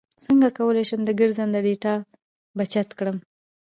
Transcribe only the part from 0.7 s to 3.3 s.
شم د ګرځنده ډاټا بچت کړم